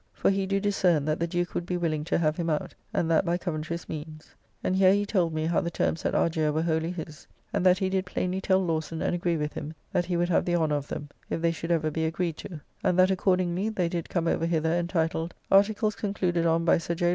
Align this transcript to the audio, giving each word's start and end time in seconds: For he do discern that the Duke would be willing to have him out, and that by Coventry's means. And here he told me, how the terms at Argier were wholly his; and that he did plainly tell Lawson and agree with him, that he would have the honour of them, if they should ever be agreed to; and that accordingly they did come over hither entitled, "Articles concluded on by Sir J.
For 0.13 0.31
he 0.31 0.47
do 0.47 0.59
discern 0.59 1.05
that 1.05 1.19
the 1.19 1.27
Duke 1.27 1.53
would 1.53 1.67
be 1.67 1.77
willing 1.77 2.03
to 2.05 2.17
have 2.17 2.35
him 2.37 2.49
out, 2.49 2.73
and 2.91 3.07
that 3.11 3.23
by 3.23 3.37
Coventry's 3.37 3.87
means. 3.87 4.33
And 4.63 4.75
here 4.75 4.93
he 4.95 5.05
told 5.05 5.31
me, 5.31 5.45
how 5.45 5.61
the 5.61 5.69
terms 5.69 6.03
at 6.05 6.15
Argier 6.15 6.51
were 6.51 6.63
wholly 6.63 6.89
his; 6.89 7.27
and 7.53 7.63
that 7.67 7.77
he 7.77 7.87
did 7.87 8.07
plainly 8.07 8.41
tell 8.41 8.57
Lawson 8.65 9.03
and 9.03 9.13
agree 9.13 9.37
with 9.37 9.53
him, 9.53 9.75
that 9.91 10.05
he 10.05 10.17
would 10.17 10.29
have 10.29 10.45
the 10.45 10.55
honour 10.55 10.77
of 10.77 10.87
them, 10.87 11.09
if 11.29 11.39
they 11.43 11.51
should 11.51 11.69
ever 11.69 11.91
be 11.91 12.05
agreed 12.05 12.37
to; 12.37 12.61
and 12.83 12.97
that 12.97 13.11
accordingly 13.11 13.69
they 13.69 13.87
did 13.89 14.09
come 14.09 14.25
over 14.27 14.47
hither 14.47 14.73
entitled, 14.73 15.35
"Articles 15.51 15.93
concluded 15.93 16.47
on 16.47 16.65
by 16.65 16.79
Sir 16.79 16.95
J. 16.95 17.09